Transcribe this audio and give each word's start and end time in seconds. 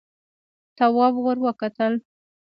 تواب 0.77 1.13
ور 1.23 1.37
وکتل: 1.45 1.93